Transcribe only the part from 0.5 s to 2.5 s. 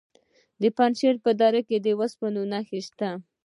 د پنجشیر په دره کې د اوسپنې